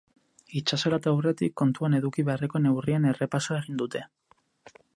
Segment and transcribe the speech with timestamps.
[0.59, 4.05] Itsasoratu aurretik kontuan eduki beharreko neurrien errepasoa egin dute.